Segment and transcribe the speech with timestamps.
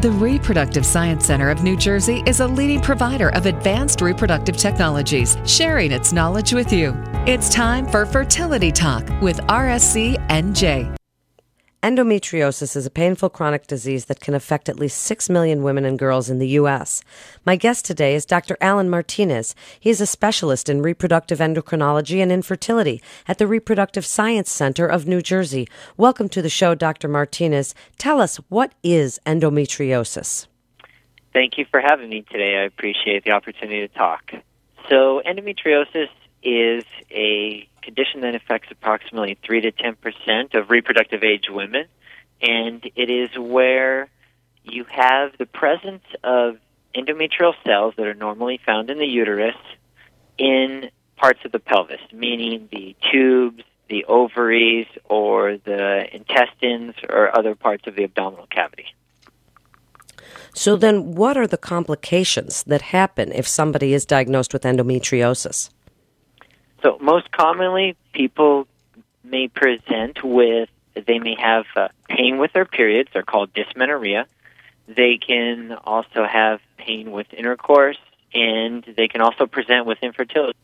[0.00, 5.36] The Reproductive Science Center of New Jersey is a leading provider of advanced reproductive technologies,
[5.44, 6.94] sharing its knowledge with you.
[7.26, 10.99] It's time for Fertility Talk with RSC NJ.
[11.82, 15.98] Endometriosis is a painful chronic disease that can affect at least 6 million women and
[15.98, 17.02] girls in the U.S.
[17.46, 18.58] My guest today is Dr.
[18.60, 19.54] Alan Martinez.
[19.80, 25.06] He is a specialist in reproductive endocrinology and infertility at the Reproductive Science Center of
[25.06, 25.66] New Jersey.
[25.96, 27.08] Welcome to the show, Dr.
[27.08, 27.74] Martinez.
[27.96, 30.48] Tell us, what is endometriosis?
[31.32, 32.58] Thank you for having me today.
[32.58, 34.32] I appreciate the opportunity to talk.
[34.90, 36.10] So, endometriosis
[36.42, 37.49] is a
[38.20, 41.86] condition that affects approximately 3 to 10 percent of reproductive age women,
[42.40, 44.08] and it is where
[44.64, 46.58] you have the presence of
[46.94, 49.56] endometrial cells that are normally found in the uterus
[50.38, 57.54] in parts of the pelvis, meaning the tubes, the ovaries, or the intestines, or other
[57.54, 58.86] parts of the abdominal cavity.
[60.54, 65.70] So, then what are the complications that happen if somebody is diagnosed with endometriosis?
[66.82, 68.66] So, most commonly, people
[69.22, 73.10] may present with they may have uh, pain with their periods.
[73.12, 74.26] They're called dysmenorrhea.
[74.88, 77.98] They can also have pain with intercourse,
[78.34, 80.58] and they can also present with infertility.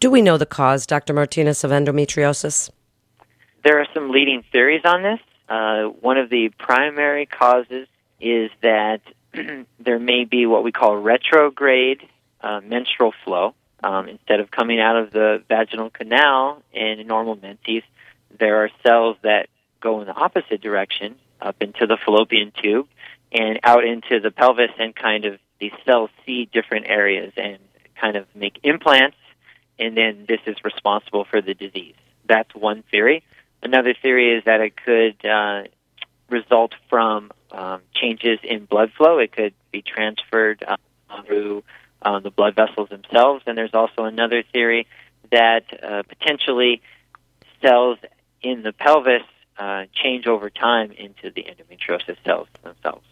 [0.00, 1.12] Do we know the cause, Dr.
[1.12, 2.70] Martinez, of endometriosis?
[3.62, 5.20] There are some leading theories on this.
[5.48, 7.86] Uh, one of the primary causes
[8.20, 9.00] is that
[9.78, 12.02] there may be what we call retrograde
[12.40, 13.54] uh, menstrual flow.
[13.82, 17.82] Um, instead of coming out of the vaginal canal in normal menses,
[18.38, 19.48] there are cells that
[19.80, 22.88] go in the opposite direction up into the fallopian tube
[23.30, 27.58] and out into the pelvis, and kind of these cells see different areas and
[28.00, 29.16] kind of make implants,
[29.78, 31.94] and then this is responsible for the disease.
[32.26, 33.22] That's one theory.
[33.62, 35.64] Another theory is that it could uh,
[36.30, 39.18] result from um, changes in blood flow.
[39.18, 40.78] It could be transferred um,
[41.26, 41.64] through
[42.02, 43.42] uh, the blood vessels themselves.
[43.46, 44.86] And there's also another theory
[45.30, 46.82] that uh, potentially
[47.62, 47.98] cells
[48.42, 49.22] in the pelvis
[49.58, 53.04] uh, change over time into the endometriosis cells themselves.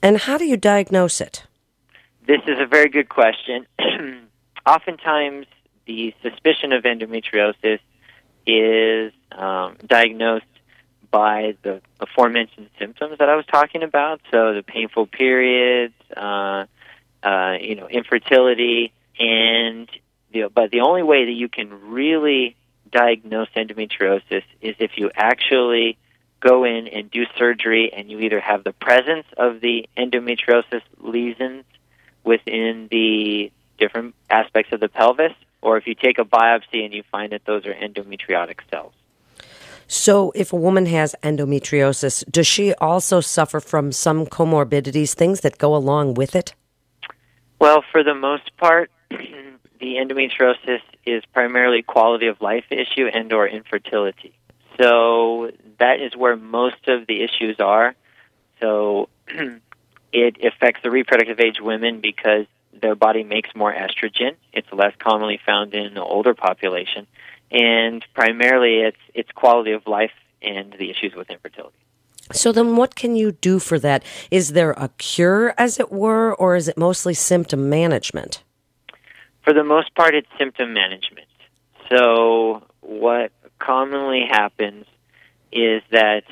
[0.00, 1.44] And how do you diagnose it?
[2.26, 3.66] This is a very good question.
[4.66, 5.46] Oftentimes,
[5.86, 7.80] the suspicion of endometriosis
[8.46, 10.44] is um, diagnosed
[11.10, 14.20] by the aforementioned symptoms that I was talking about.
[14.30, 16.66] So, the painful periods, uh,
[17.22, 19.88] uh, you know, infertility, and
[20.32, 22.56] you know, but the only way that you can really
[22.90, 25.98] diagnose endometriosis is if you actually
[26.40, 31.64] go in and do surgery and you either have the presence of the endometriosis lesions
[32.24, 37.02] within the different aspects of the pelvis, or if you take a biopsy and you
[37.10, 38.92] find that those are endometriotic cells.
[39.90, 45.56] So, if a woman has endometriosis, does she also suffer from some comorbidities, things that
[45.56, 46.54] go along with it?
[47.58, 49.16] Well, for the most part, the
[49.80, 54.32] endometriosis is primarily quality of life issue and or infertility.
[54.80, 57.94] So that is where most of the issues are.
[58.60, 59.08] So
[60.12, 62.46] it affects the reproductive age women because
[62.80, 64.36] their body makes more estrogen.
[64.52, 67.06] It's less commonly found in the older population,
[67.50, 71.76] and primarily it's it's quality of life and the issues with infertility.
[72.32, 74.02] So then what can you do for that?
[74.30, 78.42] Is there a cure as it were or is it mostly symptom management?
[79.44, 81.28] For the most part it's symptom management.
[81.88, 84.84] So what commonly happens
[85.50, 86.24] is that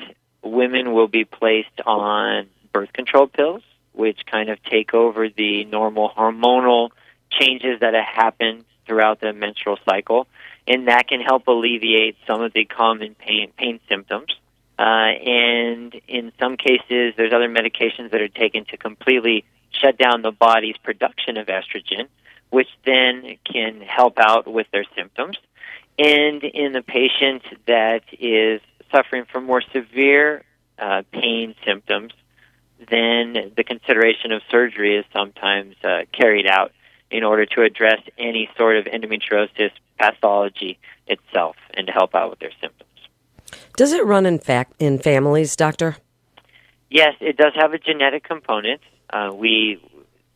[0.43, 6.11] women will be placed on birth control pills which kind of take over the normal
[6.15, 6.89] hormonal
[7.31, 10.27] changes that have happened throughout the menstrual cycle
[10.67, 14.35] and that can help alleviate some of the common pain pain symptoms
[14.79, 20.21] uh, and in some cases, there's other medications that are taken to completely shut down
[20.21, 22.07] the body's production of estrogen,
[22.49, 25.37] which then can help out with their symptoms.
[25.97, 28.61] And in the patient that is
[28.91, 30.43] suffering from more severe
[30.77, 32.13] uh, pain symptoms,
[32.89, 36.71] then the consideration of surgery is sometimes uh, carried out
[37.09, 42.39] in order to address any sort of endometriosis pathology itself and to help out with
[42.39, 42.86] their symptoms.
[43.75, 45.97] Does it run in fact in families, doctor?
[46.89, 48.81] Yes, it does have a genetic component.
[49.09, 49.81] Uh, we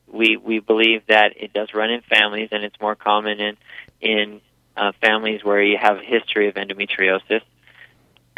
[0.08, 3.58] we we believe that it does run in families, and it's more common in
[4.02, 4.42] in
[4.76, 7.42] uh, families where you have a history of endometriosis.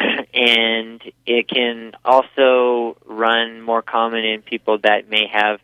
[0.00, 5.60] and it can also run more common in people that may have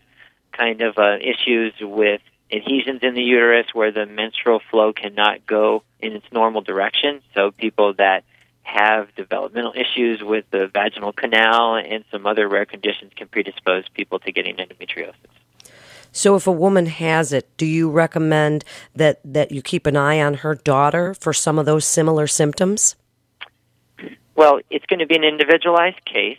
[0.53, 2.21] kind of uh, issues with
[2.53, 7.21] adhesions in the uterus where the menstrual flow cannot go in its normal direction.
[7.35, 8.25] So people that
[8.72, 14.19] have developmental issues with the vaginal canal and some other rare conditions can predispose people
[14.20, 15.14] to getting endometriosis.
[16.12, 18.64] So, if a woman has it, do you recommend
[18.96, 22.96] that, that you keep an eye on her daughter for some of those similar symptoms?
[24.34, 26.38] Well, it's going to be an individualized case.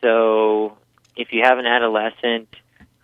[0.00, 0.76] So,
[1.16, 2.48] if you have an adolescent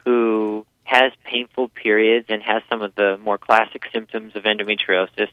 [0.04, 5.28] who has painful periods and has some of the more classic symptoms of endometriosis,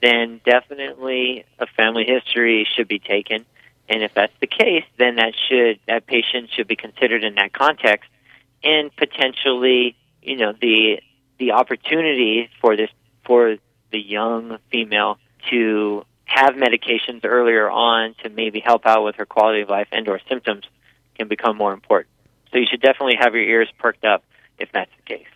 [0.00, 3.44] then definitely a family history should be taken.
[3.88, 7.52] And if that's the case, then that should that patient should be considered in that
[7.52, 8.08] context,
[8.62, 11.00] and potentially, you know, the
[11.38, 12.90] the opportunity for this
[13.24, 13.56] for
[13.90, 15.18] the young female
[15.50, 20.08] to have medications earlier on to maybe help out with her quality of life and
[20.08, 20.64] or symptoms
[21.18, 22.08] can become more important.
[22.52, 24.24] So you should definitely have your ears perked up
[24.58, 25.26] if that's the case.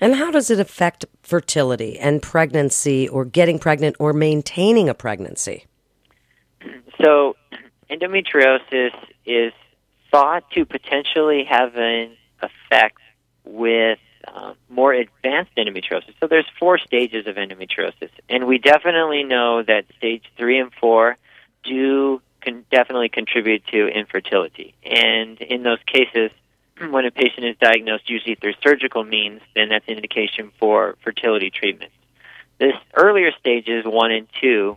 [0.00, 5.66] And how does it affect fertility and pregnancy or getting pregnant or maintaining a pregnancy?
[7.02, 7.36] So,
[7.90, 8.92] endometriosis
[9.26, 9.52] is
[10.10, 12.98] thought to potentially have an effect
[13.44, 16.14] with um, more advanced endometriosis.
[16.20, 21.16] So, there's four stages of endometriosis, and we definitely know that stage three and four
[21.64, 24.74] do can definitely contribute to infertility.
[24.84, 26.30] And in those cases,
[26.80, 31.50] when a patient is diagnosed, usually through surgical means, then that's an indication for fertility
[31.50, 31.92] treatment.
[32.58, 34.76] This earlier stages, one and two,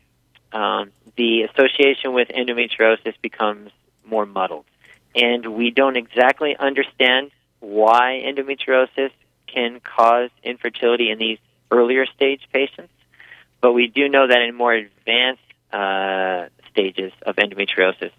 [0.51, 3.71] um, the association with endometriosis becomes
[4.05, 4.65] more muddled.
[5.15, 9.11] And we don't exactly understand why endometriosis
[9.47, 11.39] can cause infertility in these
[11.69, 12.93] earlier stage patients,
[13.61, 18.11] but we do know that in more advanced uh, stages of endometriosis,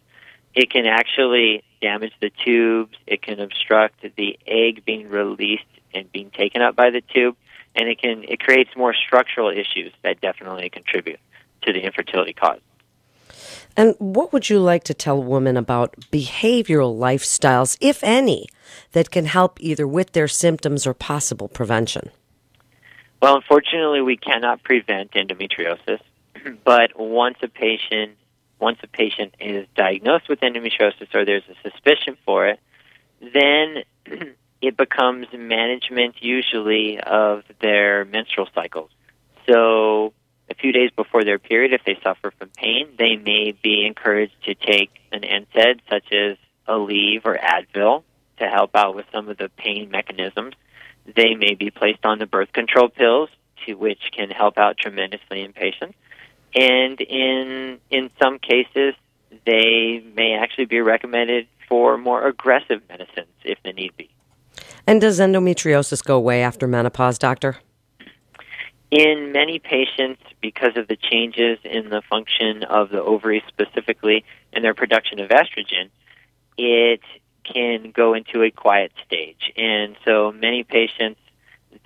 [0.54, 2.96] it can actually damage the tubes.
[3.06, 5.64] It can obstruct the egg being released
[5.94, 7.36] and being taken up by the tube,
[7.74, 11.20] and it can it creates more structural issues that definitely contribute
[11.62, 12.60] to the infertility cause.
[13.76, 18.46] And what would you like to tell women about behavioral lifestyles, if any,
[18.92, 22.10] that can help either with their symptoms or possible prevention?
[23.22, 26.00] Well, unfortunately, we cannot prevent endometriosis,
[26.64, 28.16] but once a patient
[28.62, 32.60] once a patient is diagnosed with endometriosis or there's a suspicion for it,
[33.20, 33.82] then
[34.62, 38.90] it becomes management usually of their menstrual cycles.
[39.50, 40.14] So,
[40.48, 44.36] a few days before their period, if they suffer from pain, they may be encouraged
[44.44, 46.36] to take an NSAID such as
[46.68, 48.04] Aleve or Advil
[48.38, 50.54] to help out with some of the pain mechanisms.
[51.04, 53.28] They may be placed on the birth control pills,
[53.66, 55.94] to which can help out tremendously in patients
[56.54, 58.94] and in in some cases
[59.46, 64.10] they may actually be recommended for more aggressive medicines if the need be.
[64.86, 67.56] And does endometriosis go away after menopause, doctor?
[68.90, 74.22] In many patients, because of the changes in the function of the ovaries specifically
[74.52, 75.88] and their production of estrogen,
[76.58, 77.00] it
[77.42, 79.50] can go into a quiet stage.
[79.56, 81.20] And so many patients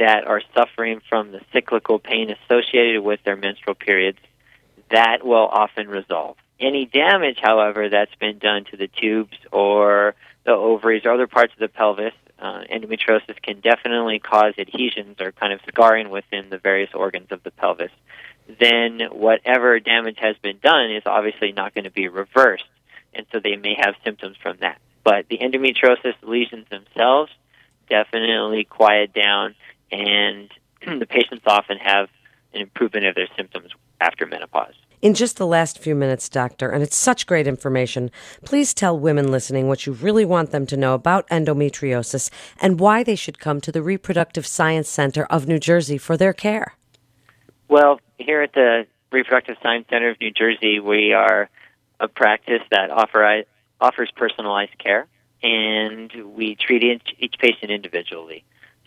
[0.00, 4.18] that are suffering from the cyclical pain associated with their menstrual periods
[4.90, 6.36] that will often resolve.
[6.58, 11.52] Any damage, however, that's been done to the tubes or the ovaries or other parts
[11.52, 16.58] of the pelvis, uh, endometriosis can definitely cause adhesions or kind of scarring within the
[16.58, 17.90] various organs of the pelvis.
[18.60, 22.64] Then whatever damage has been done is obviously not going to be reversed,
[23.12, 24.78] and so they may have symptoms from that.
[25.02, 27.32] But the endometriosis lesions themselves
[27.88, 29.54] definitely quiet down,
[29.90, 30.50] and
[30.86, 32.08] the patients often have
[32.54, 34.74] an improvement of their symptoms after menopause.
[35.02, 38.10] In just the last few minutes, Doctor, and it's such great information,
[38.44, 43.02] please tell women listening what you really want them to know about endometriosis and why
[43.02, 46.74] they should come to the Reproductive Science Center of New Jersey for their care.
[47.68, 51.50] Well, here at the Reproductive Science Center of New Jersey, we are
[52.00, 53.44] a practice that offer,
[53.80, 55.06] offers personalized care,
[55.42, 58.44] and we treat each, each patient individually.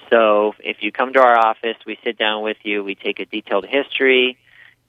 [0.09, 3.25] So if you come to our office, we sit down with you, we take a
[3.25, 4.37] detailed history.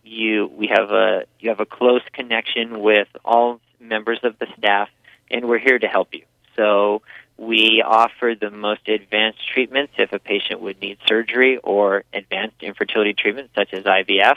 [0.03, 4.89] You we have a you have a close connection with all members of the staff,
[5.31, 6.23] and we're here to help you.
[6.57, 7.03] So
[7.37, 13.15] we offer the most advanced treatments if a patient would need surgery or advanced infertility
[13.15, 14.37] treatments such as IVF.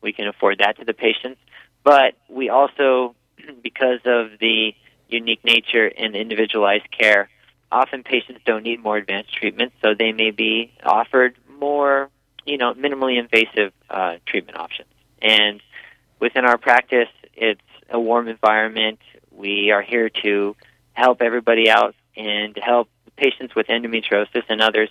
[0.00, 1.40] We can afford that to the patients.
[1.82, 3.16] But we also,
[3.62, 4.74] because of the
[5.08, 7.28] unique nature and individualized care,
[7.72, 12.10] often patients don't need more advanced treatments, so they may be offered more,
[12.44, 14.88] you know, minimally invasive uh, treatment options.
[15.26, 15.60] And
[16.20, 19.00] within our practice, it's a warm environment.
[19.32, 20.54] We are here to
[20.92, 24.90] help everybody out and help patients with endometriosis and others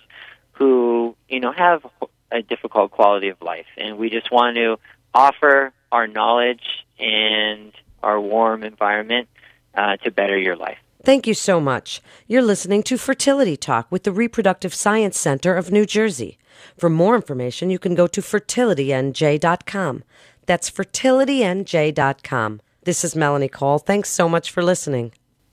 [0.52, 1.84] who, you know, have
[2.30, 3.66] a difficult quality of life.
[3.78, 4.78] And we just want to
[5.14, 6.64] offer our knowledge
[6.98, 9.28] and our warm environment
[9.74, 10.78] uh, to better your life.
[11.06, 12.02] Thank you so much.
[12.26, 16.36] You're listening to Fertility Talk with the Reproductive Science Center of New Jersey.
[16.76, 20.02] For more information, you can go to fertilitynj.com.
[20.46, 22.60] That's fertilitynj.com.
[22.82, 23.78] This is Melanie Cole.
[23.78, 25.12] Thanks so much for listening.